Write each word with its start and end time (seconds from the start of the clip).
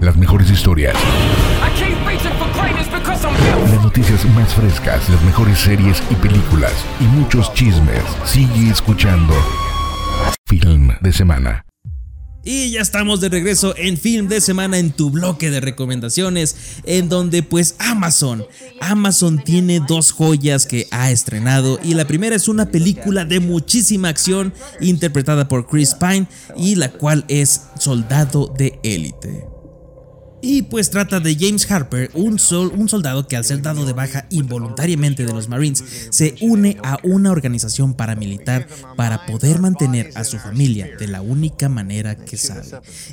Las 0.00 0.16
mejores 0.16 0.50
historias. 0.50 0.94
Las 3.70 3.82
noticias 3.82 4.24
más 4.34 4.54
frescas, 4.54 5.06
las 5.10 5.22
mejores 5.22 5.58
series 5.58 6.02
y 6.10 6.14
películas 6.14 6.72
y 7.00 7.04
muchos 7.04 7.52
chismes. 7.52 8.02
Sigue 8.24 8.70
escuchando 8.70 9.34
Film 10.46 10.92
de 11.02 11.12
Semana. 11.12 11.66
Y 12.42 12.70
ya 12.70 12.80
estamos 12.80 13.20
de 13.20 13.28
regreso 13.28 13.74
en 13.76 13.98
Film 13.98 14.28
de 14.28 14.40
Semana 14.40 14.78
en 14.78 14.90
tu 14.90 15.10
bloque 15.10 15.50
de 15.50 15.60
recomendaciones, 15.60 16.56
en 16.84 17.10
donde 17.10 17.42
pues 17.42 17.74
Amazon, 17.78 18.46
Amazon 18.80 19.44
tiene 19.44 19.80
dos 19.86 20.12
joyas 20.12 20.64
que 20.64 20.88
ha 20.90 21.10
estrenado 21.10 21.78
y 21.84 21.92
la 21.92 22.06
primera 22.06 22.34
es 22.34 22.48
una 22.48 22.70
película 22.70 23.26
de 23.26 23.40
muchísima 23.40 24.08
acción 24.08 24.54
interpretada 24.80 25.46
por 25.46 25.66
Chris 25.66 25.94
Pine 25.94 26.26
y 26.56 26.76
la 26.76 26.90
cual 26.90 27.26
es 27.28 27.66
Soldado 27.78 28.50
de 28.56 28.78
Élite. 28.82 29.49
Y 30.42 30.62
pues 30.62 30.90
trata 30.90 31.20
de 31.20 31.36
James 31.38 31.70
Harper, 31.70 32.10
un, 32.14 32.40
un, 32.76 32.88
soldado 32.88 33.28
que 33.28 33.36
al 33.36 33.44
ser 33.44 33.60
dado 33.60 33.84
de 33.84 33.92
baja 33.92 34.26
involuntariamente 34.30 35.26
de 35.26 35.32
los 35.32 35.48
Marines, 35.48 35.84
se 36.10 36.34
une 36.40 36.78
a 36.82 36.98
una 37.02 37.30
organización 37.30 37.94
paramilitar 37.94 38.66
para 38.96 39.26
poder 39.26 39.60
mantener 39.60 40.10
a 40.14 40.24
su 40.24 40.38
familia 40.38 40.88
de 40.98 41.08
la 41.08 41.20
única 41.20 41.68
manera 41.68 42.16
que 42.16 42.36
sabe. 42.36 42.62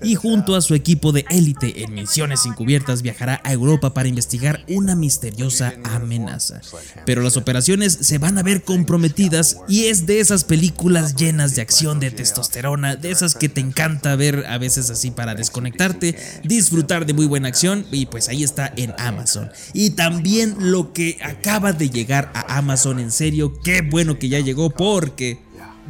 Y 0.03 0.15
junto 0.15 0.55
a 0.55 0.61
su 0.61 0.73
equipo 0.73 1.11
de 1.11 1.25
élite 1.29 1.83
en 1.83 1.93
misiones 1.93 2.45
encubiertas 2.45 3.01
viajará 3.01 3.41
a 3.43 3.51
Europa 3.51 3.93
para 3.93 4.07
investigar 4.07 4.63
una 4.69 4.95
misteriosa 4.95 5.73
amenaza. 5.83 6.61
Pero 7.05 7.21
las 7.21 7.35
operaciones 7.35 7.97
se 8.01 8.17
van 8.17 8.37
a 8.37 8.43
ver 8.43 8.63
comprometidas 8.63 9.57
y 9.67 9.85
es 9.85 10.05
de 10.05 10.19
esas 10.19 10.43
películas 10.43 11.15
llenas 11.15 11.55
de 11.55 11.61
acción, 11.61 11.99
de 11.99 12.11
testosterona, 12.11 12.95
de 12.95 13.11
esas 13.11 13.35
que 13.35 13.49
te 13.49 13.61
encanta 13.61 14.15
ver 14.15 14.45
a 14.47 14.57
veces 14.57 14.89
así 14.89 15.11
para 15.11 15.35
desconectarte, 15.35 16.17
disfrutar 16.43 17.05
de 17.05 17.16
muy 17.17 17.25
buena 17.25 17.47
acción 17.47 17.83
y 17.91 18.05
pues 18.05 18.29
ahí 18.29 18.43
está 18.43 18.71
en 18.77 18.93
Amazon. 18.99 19.49
Y 19.73 19.89
también 19.91 20.55
lo 20.59 20.93
que 20.93 21.17
acaba 21.23 21.73
de 21.73 21.89
llegar 21.89 22.31
a 22.35 22.59
Amazon 22.59 22.99
en 22.99 23.11
serio, 23.11 23.59
qué 23.63 23.81
bueno 23.81 24.19
que 24.19 24.29
ya 24.29 24.39
llegó 24.39 24.69
porque 24.69 25.39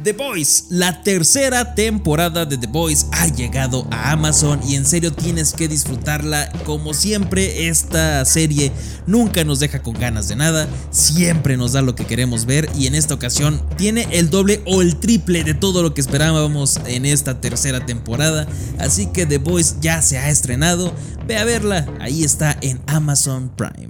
The 0.04 0.12
Boys, 0.12 0.66
la 0.70 1.02
tercera 1.02 1.74
temporada 1.74 2.46
de 2.46 2.56
The 2.56 2.68
Boys 2.68 3.06
ha 3.10 3.26
llegado 3.26 3.88
a 3.90 4.12
Amazon 4.12 4.60
y 4.64 4.76
en 4.76 4.84
serio 4.84 5.12
tienes 5.12 5.52
que 5.52 5.66
disfrutarla. 5.66 6.52
Como 6.64 6.94
siempre, 6.94 7.68
esta 7.68 8.24
serie 8.24 8.70
nunca 9.06 9.42
nos 9.42 9.58
deja 9.58 9.82
con 9.82 9.94
ganas 9.94 10.28
de 10.28 10.36
nada, 10.36 10.68
siempre 10.92 11.56
nos 11.56 11.72
da 11.72 11.82
lo 11.82 11.96
que 11.96 12.06
queremos 12.06 12.46
ver 12.46 12.70
y 12.78 12.86
en 12.86 12.94
esta 12.94 13.14
ocasión 13.14 13.60
tiene 13.76 14.06
el 14.12 14.30
doble 14.30 14.62
o 14.66 14.82
el 14.82 15.00
triple 15.00 15.42
de 15.42 15.54
todo 15.54 15.82
lo 15.82 15.94
que 15.94 16.00
esperábamos 16.00 16.78
en 16.86 17.04
esta 17.04 17.40
tercera 17.40 17.84
temporada. 17.84 18.46
Así 18.78 19.06
que 19.06 19.26
The 19.26 19.38
Boys 19.38 19.80
ya 19.80 20.00
se 20.00 20.16
ha 20.16 20.30
estrenado, 20.30 20.94
ve 21.26 21.38
a 21.38 21.44
verla, 21.44 21.92
ahí 22.00 22.22
está 22.22 22.56
en 22.60 22.80
Amazon 22.86 23.50
Prime. 23.56 23.87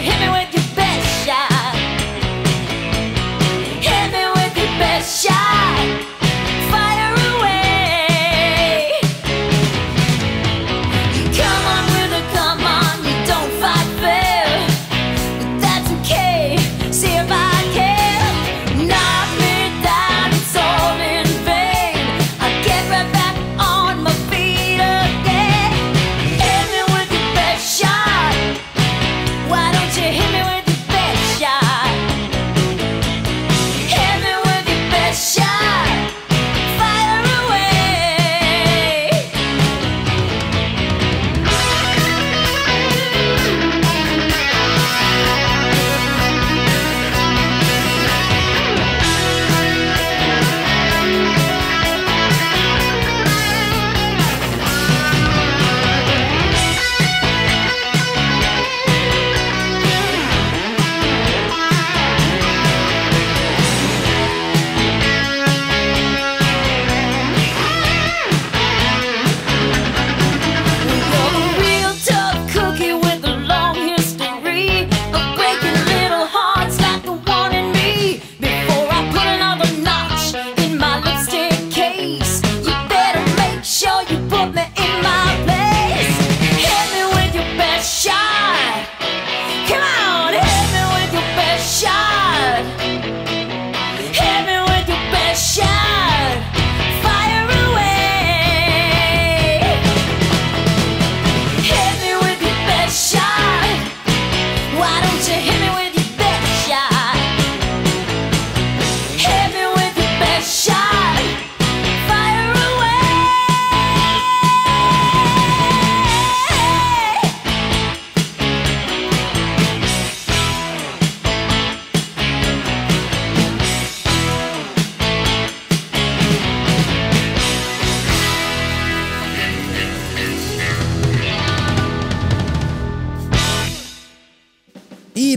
hit 0.00 0.20
me 0.20 0.28
with 0.28 0.43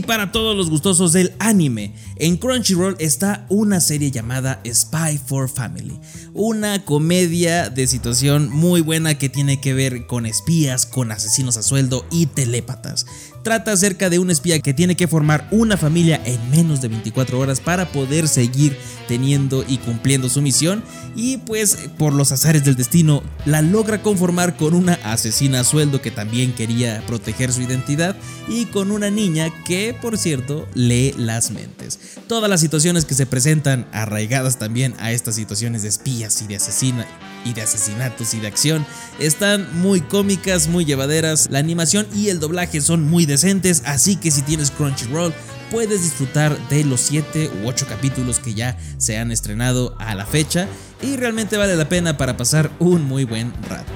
para 0.08 0.32
todos 0.32 0.56
los 0.56 0.70
gustosos 0.70 1.12
del 1.12 1.34
anime, 1.38 1.92
en 2.16 2.38
Crunchyroll 2.38 2.96
está 2.98 3.44
una 3.50 3.78
serie 3.78 4.10
llamada 4.10 4.62
Spy 4.64 5.18
for 5.18 5.50
Family, 5.50 6.00
una 6.32 6.82
comedia 6.82 7.68
de 7.68 7.86
situación 7.86 8.48
muy 8.48 8.80
buena 8.80 9.18
que 9.18 9.28
tiene 9.28 9.60
que 9.60 9.74
ver 9.74 10.06
con 10.06 10.24
espías, 10.24 10.86
con 10.86 11.12
asesinos 11.12 11.58
a 11.58 11.62
sueldo 11.62 12.06
y 12.10 12.24
telépatas. 12.24 13.04
Trata 13.42 13.72
acerca 13.72 14.10
de 14.10 14.18
un 14.18 14.30
espía 14.30 14.58
que 14.60 14.74
tiene 14.74 14.96
que 14.96 15.08
formar 15.08 15.46
una 15.50 15.76
familia 15.76 16.20
en 16.24 16.50
menos 16.50 16.80
de 16.80 16.88
24 16.88 17.38
horas 17.38 17.60
para 17.60 17.90
poder 17.90 18.28
seguir 18.28 18.76
teniendo 19.06 19.64
y 19.66 19.78
cumpliendo 19.78 20.28
su 20.28 20.42
misión 20.42 20.82
y 21.16 21.38
pues 21.38 21.88
por 21.96 22.12
los 22.12 22.32
azares 22.32 22.64
del 22.64 22.76
destino 22.76 23.22
la 23.46 23.62
logra 23.62 24.02
conformar 24.02 24.56
con 24.56 24.74
una 24.74 24.94
asesina 25.04 25.60
a 25.60 25.64
sueldo 25.64 26.02
que 26.02 26.10
también 26.10 26.52
quería 26.52 27.02
proteger 27.06 27.52
su 27.52 27.62
identidad 27.62 28.16
y 28.48 28.66
con 28.66 28.90
una 28.90 29.10
niña 29.10 29.50
que 29.64 29.94
por 30.00 30.18
cierto 30.18 30.66
lee 30.74 31.14
las 31.16 31.50
mentes. 31.50 31.98
Todas 32.26 32.50
las 32.50 32.60
situaciones 32.60 33.04
que 33.04 33.14
se 33.14 33.26
presentan 33.26 33.86
arraigadas 33.92 34.58
también 34.58 34.94
a 34.98 35.12
estas 35.12 35.34
situaciones 35.36 35.82
de 35.82 35.88
espías 35.88 36.42
y 36.42 36.46
de 36.46 36.56
asesina 36.56 37.06
y 37.44 37.52
de 37.52 37.62
asesinatos 37.62 38.34
y 38.34 38.40
de 38.40 38.46
acción 38.46 38.86
están 39.18 39.80
muy 39.80 40.00
cómicas, 40.00 40.68
muy 40.68 40.84
llevaderas. 40.84 41.48
La 41.50 41.58
animación 41.58 42.06
y 42.14 42.28
el 42.28 42.40
doblaje 42.40 42.80
son 42.80 43.08
muy 43.08 43.26
decentes, 43.26 43.82
así 43.86 44.16
que 44.16 44.30
si 44.30 44.42
tienes 44.42 44.70
Crunchyroll 44.70 45.34
puedes 45.70 46.02
disfrutar 46.02 46.56
de 46.68 46.84
los 46.84 47.00
7 47.02 47.50
u 47.62 47.68
8 47.68 47.86
capítulos 47.88 48.38
que 48.38 48.54
ya 48.54 48.78
se 48.96 49.18
han 49.18 49.30
estrenado 49.30 49.94
a 49.98 50.14
la 50.14 50.26
fecha 50.26 50.66
y 51.02 51.16
realmente 51.16 51.56
vale 51.56 51.76
la 51.76 51.88
pena 51.88 52.16
para 52.16 52.36
pasar 52.36 52.70
un 52.78 53.04
muy 53.04 53.24
buen 53.24 53.52
rato. 53.68 53.92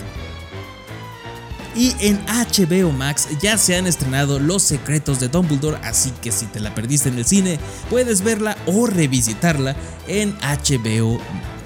Y 1.75 1.95
en 2.01 2.21
HBO 2.27 2.93
Max 2.93 3.29
ya 3.41 3.57
se 3.57 3.77
han 3.77 3.87
estrenado 3.87 4.39
Los 4.39 4.63
Secretos 4.63 5.21
de 5.21 5.29
Dumbledore, 5.29 5.79
así 5.83 6.13
que 6.21 6.31
si 6.31 6.45
te 6.47 6.61
la 6.61 6.75
perdiste 6.75 7.09
en 7.09 7.19
el 7.19 7.25
cine, 7.25 7.59
puedes 7.89 8.23
verla 8.23 8.57
o 8.67 8.87
revisitarla 8.87 9.75
en 10.07 10.37
HBO 10.41 11.19
Max. 11.19 11.62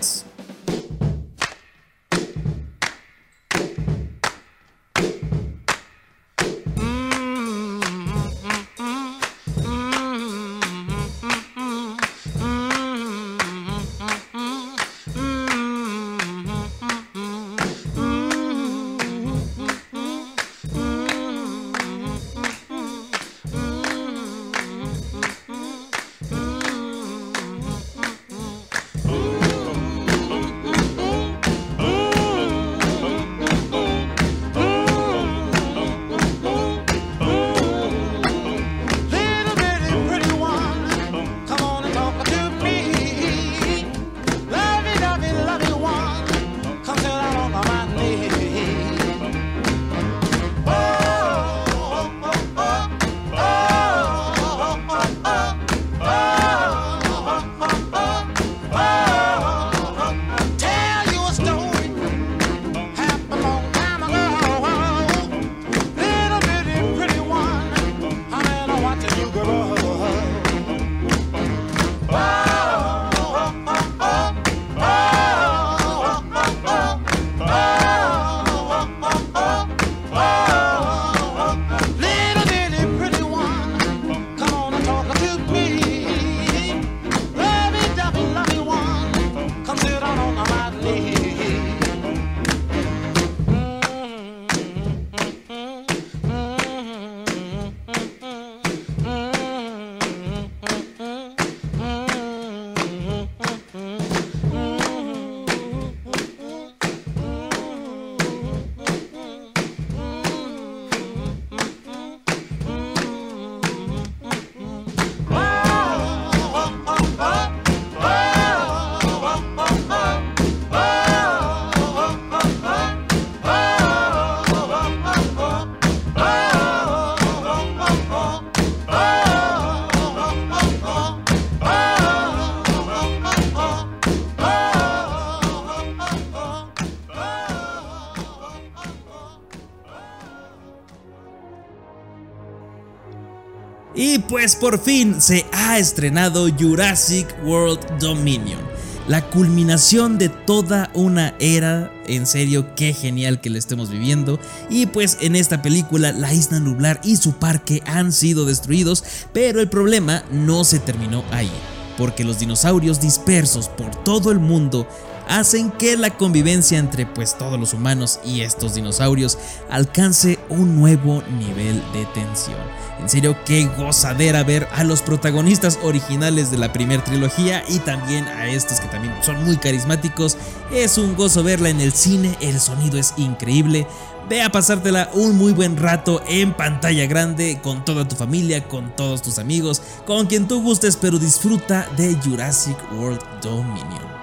Pues 144.28 144.56
por 144.56 144.78
fin 144.78 145.20
se 145.20 145.46
ha 145.52 145.78
estrenado 145.78 146.49
Jurassic 146.58 147.28
World 147.44 147.81
Dominion. 148.00 148.61
La 149.08 149.23
culminación 149.31 150.19
de 150.19 150.28
toda 150.28 150.90
una 150.93 151.34
era, 151.38 151.93
en 152.08 152.26
serio, 152.26 152.75
qué 152.75 152.93
genial 152.93 153.40
que 153.40 153.50
la 153.50 153.58
estemos 153.58 153.88
viviendo. 153.90 154.40
Y 154.69 154.87
pues 154.87 155.19
en 155.20 155.37
esta 155.37 155.62
película 155.62 156.11
la 156.11 156.32
isla 156.34 156.58
nublar 156.58 157.00
y 157.05 157.17
su 157.17 157.34
parque 157.34 157.82
han 157.87 158.12
sido 158.12 158.44
destruidos, 158.46 159.05
pero 159.32 159.61
el 159.61 159.69
problema 159.69 160.25
no 160.32 160.64
se 160.64 160.81
terminó 160.81 161.25
ahí, 161.31 161.52
porque 161.96 162.25
los 162.25 162.40
dinosaurios 162.40 163.00
dispersos 163.00 163.69
por 163.69 163.94
todo 164.02 164.32
el 164.32 164.40
mundo 164.40 164.88
hacen 165.28 165.70
que 165.70 165.96
la 165.96 166.17
convivencia 166.17 166.78
entre 166.78 167.06
pues 167.06 167.37
todos 167.37 167.58
los 167.58 167.73
humanos 167.73 168.20
y 168.25 168.43
estos 168.43 168.75
dinosaurios 168.75 169.38
alcance 169.70 170.38
un 170.49 170.78
nuevo 170.78 171.23
nivel 171.38 171.82
de 171.93 172.06
tensión. 172.14 172.61
En 173.00 173.08
serio, 173.08 173.37
qué 173.44 173.67
gozadera 173.76 174.43
ver 174.43 174.69
a 174.73 174.82
los 174.82 175.02
protagonistas 175.02 175.78
originales 175.82 176.50
de 176.50 176.58
la 176.58 176.73
primera 176.73 177.05
trilogía 177.05 177.62
y 177.69 177.78
también 177.81 178.26
a 178.26 178.49
estos 178.49 178.81
que 178.81 178.88
también 178.88 179.14
son 179.23 179.44
muy 179.44 179.56
carismáticos. 179.58 180.38
Es 180.73 180.96
un 180.96 181.14
gozo 181.14 181.43
verla 181.43 181.69
en 181.69 181.81
el 181.81 181.93
cine, 181.93 182.37
el 182.40 182.58
sonido 182.58 182.99
es 182.99 183.12
increíble. 183.17 183.86
Ve 184.29 184.43
a 184.43 184.51
pasártela 184.51 185.10
un 185.12 185.36
muy 185.36 185.53
buen 185.53 185.77
rato 185.77 186.20
en 186.27 186.53
pantalla 186.53 187.06
grande 187.06 187.60
con 187.62 187.84
toda 187.84 188.08
tu 188.08 188.17
familia, 188.17 188.67
con 188.67 188.96
todos 188.96 189.22
tus 189.22 189.39
amigos, 189.39 189.82
con 190.05 190.27
quien 190.27 190.48
tú 190.48 190.62
gustes, 190.62 190.96
pero 190.96 191.19
disfruta 191.19 191.89
de 191.96 192.15
Jurassic 192.15 192.77
World 192.98 193.20
Dominion. 193.41 194.16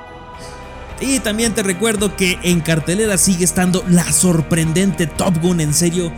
Y 1.04 1.20
también 1.20 1.54
te 1.54 1.64
recuerdo 1.64 2.16
que 2.16 2.40
en 2.44 2.62
cartelera 2.62 3.18
sigue 3.18 3.44
estando 3.44 3.84
la 3.90 4.10
sorprendente 4.10 5.06
Top 5.06 5.38
Gun, 5.42 5.60
en 5.60 5.74
serio. 5.74 6.14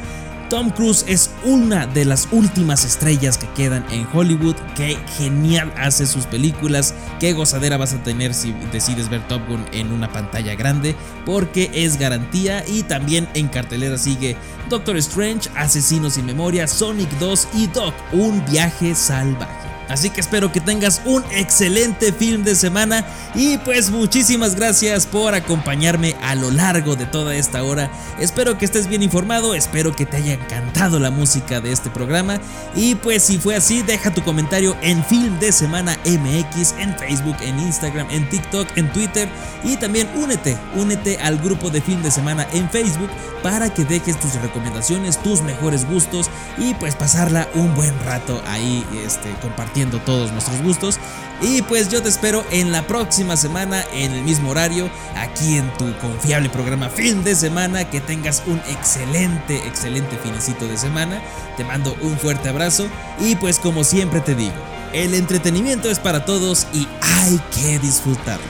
Tom 0.48 0.70
Cruise 0.70 1.04
es 1.08 1.32
una 1.44 1.88
de 1.88 2.06
las 2.06 2.28
últimas 2.32 2.86
estrellas 2.86 3.40
que 3.40 3.48
quedan 3.56 3.84
en 3.90 4.08
Hollywood. 4.14 4.56
Qué 4.76 4.96
genial 5.18 5.74
hace 5.76 6.06
sus 6.06 6.28
películas. 6.28 6.94
Qué 7.20 7.34
gozadera 7.34 7.78
vas 7.78 7.94
a 7.94 8.04
tener 8.04 8.36
si 8.36 8.54
decides 8.72 9.10
ver 9.10 9.28
Top 9.28 9.42
Gun 9.50 9.66
en 9.72 9.92
una 9.92 10.14
pantalla 10.14 10.54
grande. 10.54 10.96
Porque 11.26 11.72
es 11.74 11.98
garantía. 11.98 12.64
Y 12.68 12.84
también 12.84 13.28
en 13.34 13.48
cartelera 13.48 13.98
sigue 13.98 14.38
Doctor 14.70 14.98
Strange, 14.98 15.50
Asesinos 15.56 16.14
sin 16.14 16.28
Memoria, 16.28 16.68
Sonic 16.68 17.10
2 17.18 17.48
y 17.56 17.66
Doc, 17.68 17.96
un 18.12 18.46
viaje 18.46 18.94
salvaje. 18.94 19.65
Así 19.88 20.10
que 20.10 20.22
espero 20.22 20.52
que 20.52 20.60
tengas 20.60 21.02
un 21.06 21.24
excelente 21.32 22.12
film 22.12 22.44
de 22.44 22.56
semana 22.56 23.06
y 23.36 23.58
pues 23.60 23.92
muchísimas 23.92 24.56
gracias 24.56 25.06
por 25.06 25.36
acompañarme 25.36 26.16
a 26.24 26.34
lo 26.34 26.50
largo 26.50 26.96
de 26.96 27.06
toda 27.06 27.36
esta 27.36 27.64
hora. 27.64 27.92
Espero 28.20 28.58
que 28.58 28.66
estés 28.66 28.88
bien 28.88 29.04
informado, 29.04 29.54
espero 29.54 29.96
que 29.96 30.06
te 30.06 30.18
haya 30.18 30.34
encantado 30.34 31.00
la 31.00 31.12
música 31.12 31.62
de 31.62 31.72
este 31.72 31.92
programa. 31.92 32.40
Y 32.76 32.96
pues 32.96 33.24
si 33.24 33.38
fue 33.38 33.56
así 33.56 33.84
deja 33.84 34.12
tu 34.12 34.24
comentario 34.24 34.76
en 34.82 35.04
Film 35.06 35.40
de 35.40 35.52
Semana 35.52 35.98
MX, 36.06 36.74
en 36.80 36.98
Facebook, 36.98 37.38
en 37.42 37.60
Instagram, 37.60 38.08
en 38.10 38.28
TikTok, 38.30 38.68
en 38.78 38.92
Twitter. 38.92 39.30
Y 39.64 39.78
también 39.78 40.10
únete, 40.16 40.58
únete 40.76 41.18
al 41.20 41.38
grupo 41.38 41.70
de 41.70 41.82
Film 41.82 42.02
de 42.02 42.12
Semana 42.12 42.48
en 42.54 42.70
Facebook 42.70 43.10
para 43.44 43.72
que 43.72 43.86
dejes 43.86 44.20
tus 44.20 44.34
recomendaciones, 44.42 45.22
tus 45.22 45.44
mejores 45.44 45.88
gustos 45.88 46.32
y 46.58 46.74
pues 46.76 46.96
pasarla 46.96 47.48
un 47.54 47.76
buen 47.76 47.94
rato 48.04 48.42
ahí 48.48 48.84
este, 49.06 49.30
compartiendo 49.42 49.75
todos 49.84 50.32
nuestros 50.32 50.62
gustos. 50.62 51.00
Y 51.42 51.62
pues 51.64 51.90
yo 51.90 52.02
te 52.02 52.08
espero 52.08 52.46
en 52.52 52.72
la 52.72 52.88
próxima 52.88 53.36
semana 53.36 53.84
en 53.94 54.14
el 54.14 54.24
mismo 54.24 54.52
horario, 54.52 54.90
aquí 55.18 55.58
en 55.58 55.70
tu 55.74 55.94
confiable 55.98 56.50
programa 56.50 56.90
Fin 56.90 57.24
de 57.24 57.36
Semana. 57.36 57.90
Que 57.90 58.00
tengas 58.00 58.44
un 58.48 58.62
excelente, 58.70 59.58
excelente 59.68 60.18
finecito 60.18 60.68
de 60.68 60.78
semana. 60.78 61.22
Te 61.58 61.66
mando 61.66 61.96
un 62.02 62.18
fuerte 62.18 62.50
abrazo 62.50 62.88
y 63.20 63.36
pues 63.36 63.60
como 63.60 63.84
siempre 63.84 64.22
te 64.22 64.34
digo, 64.34 64.56
el 64.94 65.14
entretenimiento 65.14 65.90
es 65.90 66.00
para 66.00 66.24
todos 66.24 66.68
y 66.74 66.88
hay 67.02 67.40
que 67.54 67.80
disfrutarlo. 67.80 68.46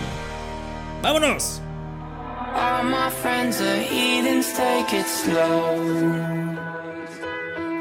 ¡Vámonos! 1.01 1.61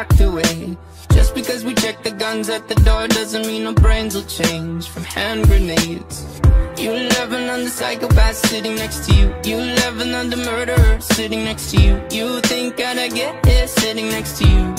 Locked 0.00 0.20
away 0.22 0.78
Just 1.12 1.34
because 1.34 1.62
we 1.62 1.74
check 1.74 2.02
the 2.02 2.10
guns 2.10 2.48
at 2.48 2.68
the 2.68 2.74
door 2.76 3.06
Doesn't 3.08 3.46
mean 3.46 3.66
our 3.66 3.74
brains 3.74 4.14
will 4.14 4.24
change 4.24 4.88
From 4.88 5.04
hand 5.04 5.44
grenades. 5.46 6.40
You 6.78 6.92
love 7.16 7.32
another 7.32 7.68
psychopath 7.68 8.36
sitting 8.36 8.76
next 8.76 9.06
to 9.06 9.14
you. 9.14 9.26
You 9.44 9.58
love 9.82 10.00
another 10.00 10.38
murderer 10.38 10.98
sitting 11.02 11.44
next 11.44 11.72
to 11.72 11.82
you. 11.82 12.02
You 12.10 12.40
think 12.40 12.80
I'd 12.80 13.12
get 13.12 13.44
here 13.44 13.68
sitting 13.68 14.08
next 14.08 14.38
to 14.38 14.48
you. 14.48 14.74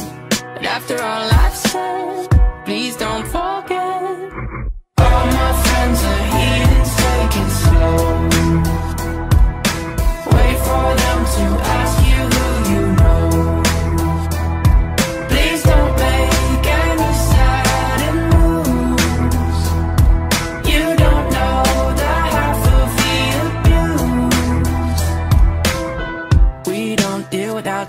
But 0.55 0.65
after 0.65 0.95
all 0.95 1.29
I've 1.31 1.55
said 1.55 2.27
Please 2.65 2.95
don't 2.95 3.27
forget 3.27 3.60